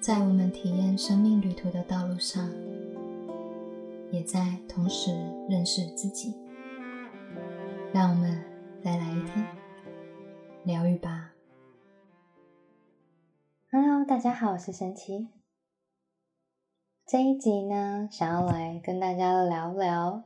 [0.00, 2.48] 在我们体验生命旅途的道路上，
[4.10, 5.10] 也在同时
[5.46, 6.34] 认识自己。
[7.92, 8.42] 让我们
[8.82, 9.46] 再来一天
[10.64, 11.32] 疗愈吧。
[13.70, 15.28] Hello，大家好，我是神奇。
[17.06, 20.24] 这一集呢，想要来跟大家聊聊，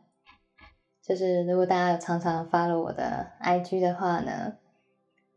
[1.03, 4.55] 就是如果大家有常常发了我的 IG 的话呢，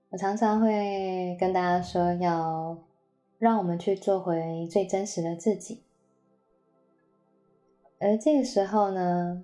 [0.10, 2.87] 我常常会跟大家说要。
[3.40, 5.84] 让我们去做回最真实的自己。
[8.00, 9.44] 而这个时候呢，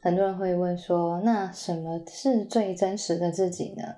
[0.00, 3.96] 很多人会问说：“那什么是最真实的自己呢？”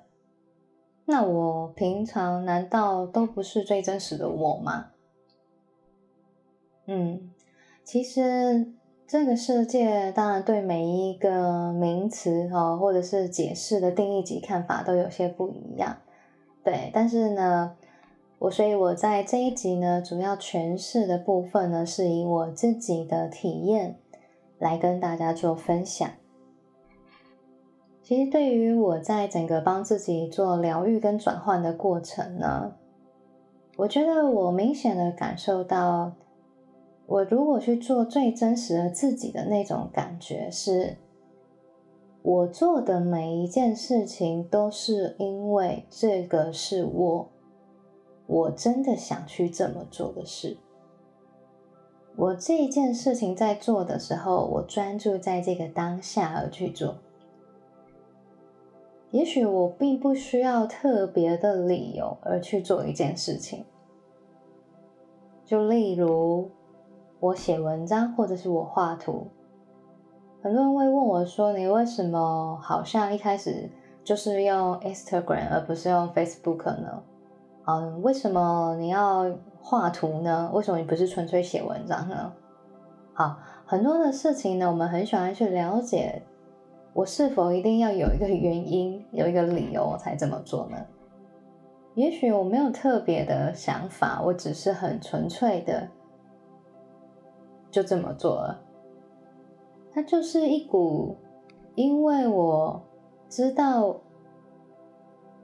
[1.05, 4.87] 那我平常难道都不是最真实的我吗？
[6.87, 7.31] 嗯，
[7.83, 8.73] 其实
[9.05, 15.97] 这个世界当然对每一个名词哦，或者是解释的定义及看法都有些不一样。
[16.63, 17.77] 对，但是呢。
[18.39, 23.97] 我所以，我在这一集呢，主要诠释的部分呢，是以我自己的体验
[24.59, 26.07] 来跟大家做分享。
[28.03, 32.75] 其实，对于我在整个帮自己做疗愈跟转换的过程呢，
[33.75, 36.13] 我觉得我明显的感受到，
[37.07, 40.97] 我如果去做最真实的自己的那种感觉，是
[42.21, 47.29] 我做的每一件事情都是因为这个是我。
[48.27, 50.57] 我真的想去这么做的事，
[52.17, 56.97] 我这一件事情在做的时候，我专注在这个当下而去做。
[59.11, 63.63] 也许我并不需要特别的理由而去做一件事情，
[65.45, 66.51] 就例如
[67.21, 69.27] 我写文章或者是我画图，
[70.43, 73.69] 很多人会问我说：“你为什么好像一开始
[74.03, 77.01] 就是用 Instagram 而不是用 Facebook 呢？”
[77.67, 79.29] 嗯，为什么你要
[79.59, 80.49] 画图呢？
[80.53, 82.31] 为什么你不是纯粹写文章呢？
[83.13, 86.21] 好，很多的事情呢，我们很喜欢去了解，
[86.93, 90.77] 我是否一定要有一个原因、有一个理由才这么做呢？
[91.95, 95.89] 也许我没有特别的想法，我只是很纯粹的
[97.69, 98.61] 就这么做了。
[99.91, 101.17] 它就是一股，
[101.75, 102.81] 因为我
[103.27, 103.97] 知道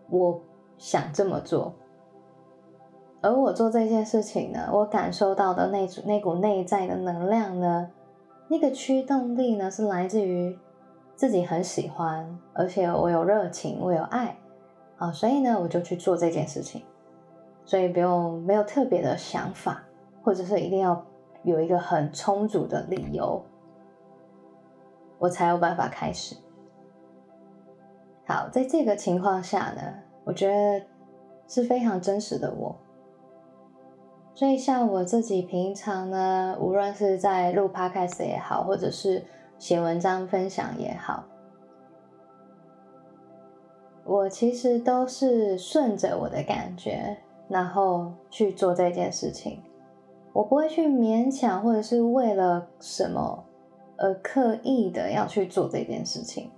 [0.09, 0.39] 我
[0.77, 1.73] 想这么做。
[3.23, 7.89] 而我做这件事情呢，我感受到的那组那股内在的能量呢，
[8.49, 10.59] 那个驱动力呢，是来自于
[11.15, 14.37] 自己很喜欢，而且我有热情，我有爱，
[14.97, 16.83] 啊，所以呢，我就去做这件事情，
[17.63, 19.81] 所以不用没有特别的想法，
[20.21, 21.05] 或者是一定要
[21.43, 23.41] 有一个很充足的理由，
[25.17, 26.35] 我才有办法开始。
[28.27, 29.81] 好，在这个情况下呢，
[30.25, 30.85] 我觉得
[31.47, 32.75] 是非常真实的我。
[34.35, 39.23] 所以，像我自己平常呢，无论是在录 podcast 也好，或者是
[39.59, 41.23] 写文章分享也好，
[44.03, 47.15] 我其实都是顺着我的感觉，
[47.47, 49.61] 然后去做这件事情。
[50.33, 53.45] 我不会去勉强，或者是为了什么
[53.97, 56.49] 而刻意的要去做这件事情。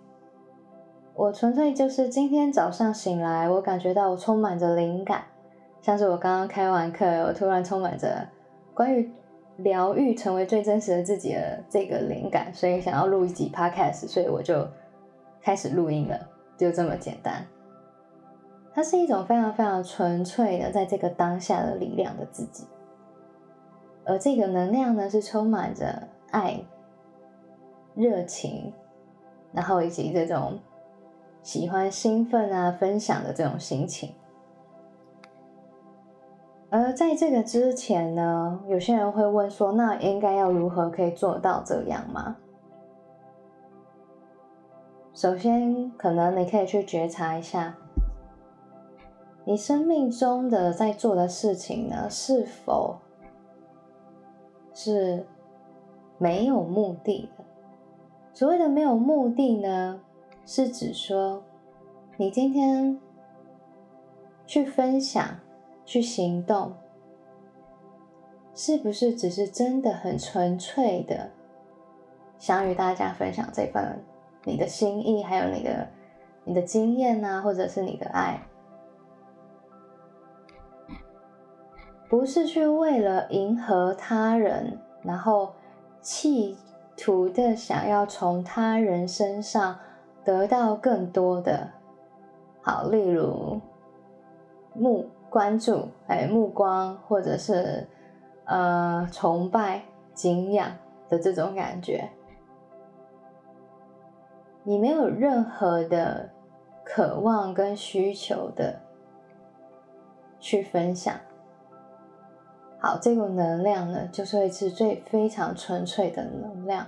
[1.14, 5.26] 我纯粹就是今天早上醒来，我感觉到我充满着灵感。
[5.86, 8.28] 像是我刚刚开完课，我突然充满着
[8.74, 9.08] 关于
[9.58, 14.68] 疗愈、成为最真实的自己的这个灵感，所以想要录一集 podcast，所以我就
[15.44, 16.20] 开始录音了，
[16.58, 17.46] 就这么简单。
[18.74, 22.66] 它是一种非常非常纯粹的，在这个当下的力量的自己，
[24.06, 26.60] 而这个能量呢，是充满着爱、
[27.94, 28.74] 热情，
[29.54, 30.58] 然后以及这种
[31.44, 34.16] 喜欢、兴奋啊、分享的这种心情。
[36.78, 42.36] 而在这个之前呢，有些人会问说：“那应该要如何可以做到这样吗？”
[45.16, 47.78] 首先，可能你可以去觉察一下，
[49.46, 52.98] 你生命中的在做的事情呢，是否
[54.74, 55.26] 是
[56.18, 57.46] 没有目的的？
[58.34, 60.02] 所谓的没有目的呢，
[60.46, 61.42] 是指说
[62.18, 63.00] 你今天
[64.46, 65.26] 去分享。
[65.86, 66.74] 去行动，
[68.54, 71.30] 是不是只是真的很纯粹的
[72.38, 74.04] 想与大家分享这份
[74.44, 75.88] 你的心意，还有你的
[76.44, 78.42] 你的经验啊，或者是你的爱？
[82.10, 85.54] 不是去为了迎合他人，然后
[86.02, 86.58] 企
[86.96, 89.78] 图的想要从他人身上
[90.24, 91.70] 得到更多的，
[92.62, 93.60] 好，例如
[94.74, 95.10] 木。
[95.36, 97.86] 关注，哎，目光，或者是
[98.46, 99.84] 呃崇拜、
[100.14, 100.72] 敬仰
[101.10, 102.10] 的这种感觉。
[104.64, 106.30] 你没有任何的
[106.86, 108.80] 渴望跟需求的
[110.40, 111.14] 去分享。
[112.80, 116.88] 好，这股能量呢，就是会是最非常纯粹的能量。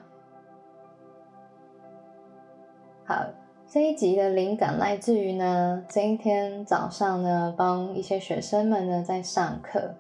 [3.06, 3.26] 好，
[3.70, 9.94] 这一集的灵感来自于呢，今天早上呢，帮一些学生们呢在上课，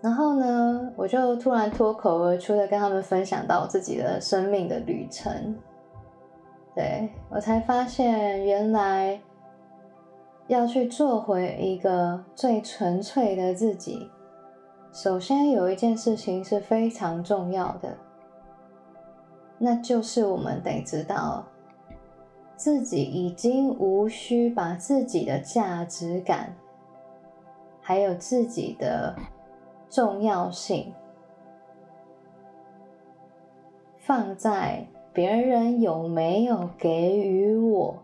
[0.00, 5.58] 然后呢，我就突然脱口而出的跟他们分享到自己的生命的旅程，
[6.76, 9.20] 对我才发现原来。
[10.46, 14.10] 要去做回一个最纯粹的自己，
[14.90, 17.94] 首先有一件事情是非常重要的，
[19.58, 21.44] 那就是我们得知道，
[22.56, 26.54] 自己已经无需把自己的价值感，
[27.80, 29.16] 还有自己的
[29.90, 30.94] 重要性，
[33.98, 37.96] 放在别人有没有给予我。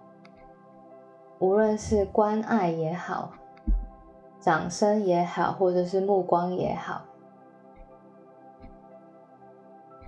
[1.38, 3.32] 无论是关爱也好，
[4.40, 7.02] 掌声也好，或者是目光也好，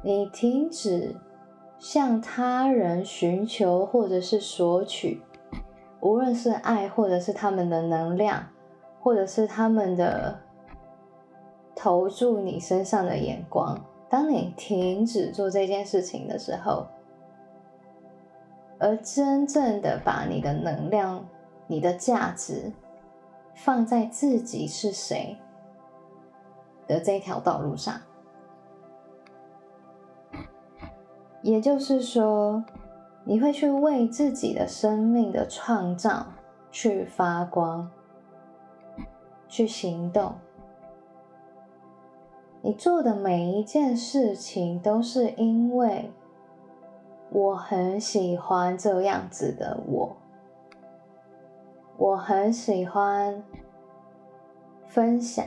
[0.03, 1.15] 你停止
[1.79, 5.23] 向他人寻求或者是索取，
[6.01, 8.49] 无论是爱，或者是他们的能量，
[9.01, 10.41] 或者是他们的
[11.75, 13.79] 投注你身上的眼光。
[14.09, 16.87] 当你停止做这件事情的时候，
[18.79, 21.27] 而真正的把你的能量、
[21.67, 22.73] 你的价值
[23.55, 25.37] 放在自己是谁
[26.87, 28.01] 的这条道路上，
[31.47, 32.65] 也就是说，
[33.23, 36.27] 你会去为自己的生命的创造
[36.73, 37.89] 去发光、
[39.47, 40.35] 去行动。
[42.63, 46.11] 你做的每一件事情都是因为。
[47.31, 50.17] 我很喜欢这样子的我，
[51.97, 53.43] 我很喜欢
[54.87, 55.45] 分享，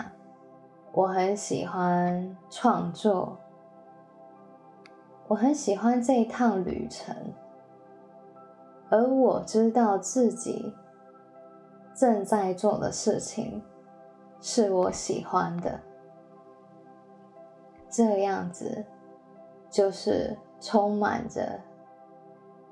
[0.92, 3.38] 我很喜欢创作，
[5.30, 7.16] 我很喜欢这一趟旅程，
[8.90, 10.74] 而我知道自己
[11.94, 13.62] 正在做的事情
[14.42, 15.80] 是我喜欢的，
[17.92, 18.84] 这样子
[19.70, 21.60] 就是充满着。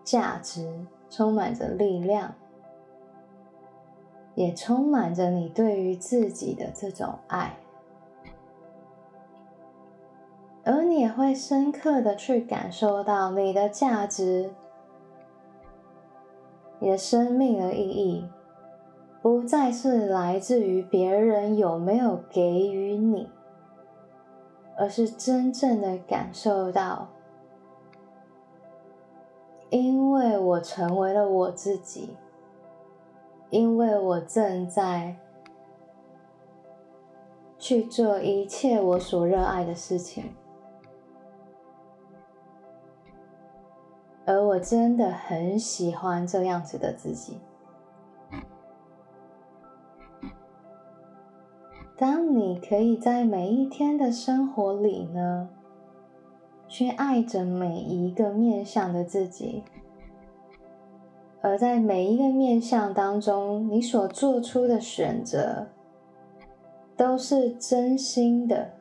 [0.04, 2.34] 价值充满着力量，
[4.36, 7.58] 也充满着你对于自己的这种爱，
[10.70, 14.54] 而你也会深刻的去感受到你的价值，
[16.78, 18.28] 你的生命的意义，
[19.22, 23.30] 不再是来自于别人有没有给予你，
[24.78, 27.08] 而是真正的感受到。
[29.70, 32.18] 因为我成为了我自己，
[33.50, 35.16] 因为我正在
[37.58, 40.34] 去做一切我所热爱的事情，
[44.28, 47.40] 而我真的很喜欢这样子的自己。
[51.98, 55.50] 当你可以在每一天的生活里呢？
[56.68, 59.64] 去爱着每一个面向的自己，
[61.42, 65.68] 而在每一个面向当中，你所做出的选择
[66.98, 68.74] 都是真心的、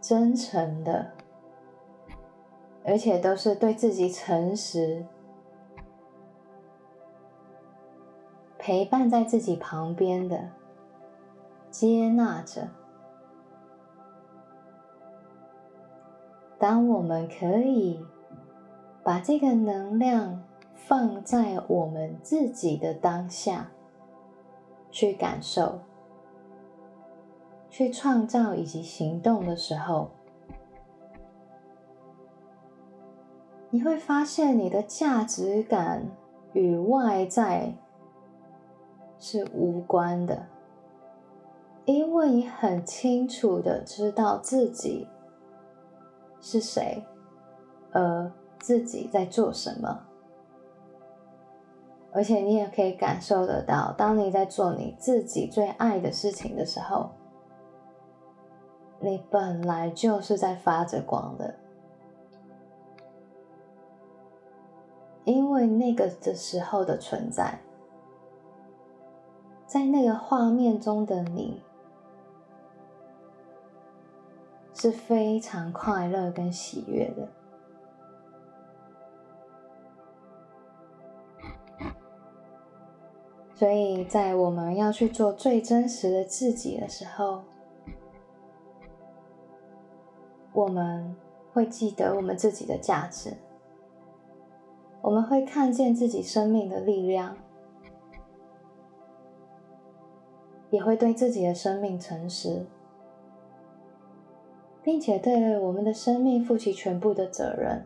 [0.00, 1.12] 真诚的，
[2.84, 5.06] 而且都是对自己诚实，
[8.58, 10.50] 陪伴在自己旁边的，
[11.70, 12.68] 接纳着。
[16.58, 18.04] 当我们可以
[19.02, 20.42] 把这个能量
[20.74, 23.70] 放在我们自己的当下，
[24.90, 25.80] 去感受、
[27.68, 30.10] 去创造以及行动的时候，
[33.74, 36.08] 你会发现你的价值感
[36.52, 37.74] 与外在
[39.18, 40.46] 是无关的，
[41.84, 45.08] 因为你很清楚的知道自己。
[46.40, 47.04] 是谁？
[47.90, 50.06] 而，自己在做什么？
[52.12, 57.10] 而且你也可以感受得到，当你在做你自己最爱的事情的时候，
[59.00, 61.52] 你本来就是在发着光的，
[65.24, 67.58] 因为那个的时候的存在，
[69.66, 71.62] 在那个画面中的你，
[74.74, 77.28] 是非常快乐跟喜悦的。
[83.54, 87.42] 所以在我们要去做最真实的自己的时候，
[90.52, 91.16] 我们
[91.52, 93.32] 会记得我们自己的价值，
[95.04, 97.36] 我们会看见自己生命的力量，
[100.70, 102.64] 也会对自己的生命诚实，
[104.82, 107.84] 并且对我们的生命负起全部的责任。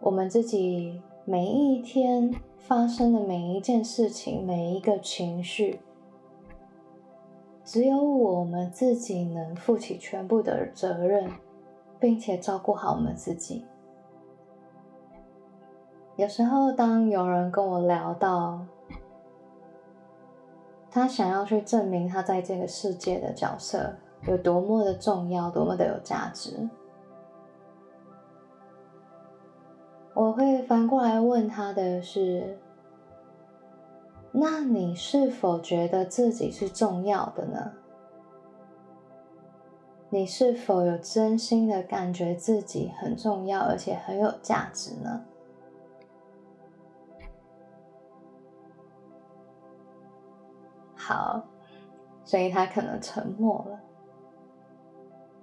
[0.00, 2.34] 我们自己每一天。
[2.66, 5.80] 发生的每一件事情，每一个情绪，
[7.62, 11.30] 只有我们自己能负起全部的责任，
[12.00, 13.62] 并且照顾好我们自己。
[16.16, 18.60] 有时候，当有人跟我聊到
[20.90, 23.92] 他想要去证明他在这个世界的角色
[24.28, 26.68] 有多么的重要，多么的有价值。
[30.14, 32.56] 我会反过来问他的是：
[34.30, 37.72] 那你是否觉得自己是重要的呢？
[40.10, 45.24] 你是否有真心的感觉自己很重要，而且很有价值呢？
[51.06, 51.42] 好，
[52.24, 53.78] 所以他可能沉默了。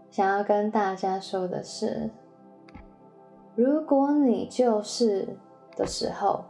[0.10, 2.10] 想要跟大家说的是。
[3.54, 5.38] 如果你就是
[5.76, 6.46] 的时候，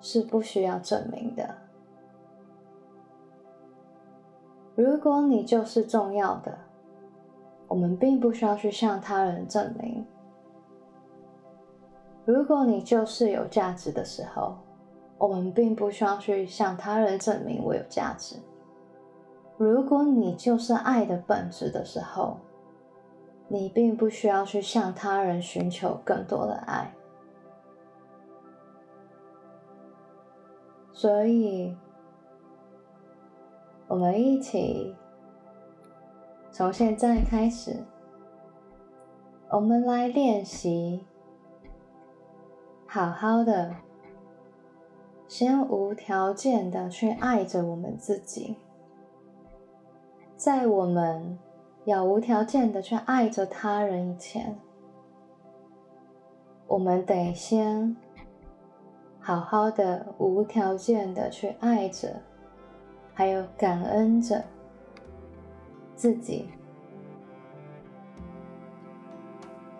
[0.00, 1.54] 是不需要证明的。
[4.74, 6.58] 如果你就是重要的，
[7.68, 10.04] 我们并不需要去向他人证明。
[12.24, 14.56] 如果你就是有价值的时候，
[15.18, 18.36] 我们并不需要去向他人证明我有价值。
[19.56, 22.38] 如果你就是爱的本质的时候，
[23.48, 26.94] 你并不需要去向他人寻求更多的爱，
[30.92, 31.76] 所以，
[33.88, 34.94] 我们一起
[36.52, 37.82] 从现在开始，
[39.50, 41.06] 我们来练习，
[42.86, 43.74] 好好的，
[45.28, 48.56] 先无条件的去爱着我们自己，
[50.36, 51.38] 在我们。
[51.84, 54.54] 要无条件的去爱着他人以前，
[56.66, 57.96] 我们得先
[59.18, 62.20] 好好的无条件的去爱着，
[63.14, 64.44] 还有感恩着
[65.96, 66.50] 自己，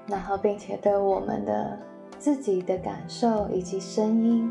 [0.06, 1.78] 然后并且对我们的
[2.18, 4.50] 自己的感受以及声音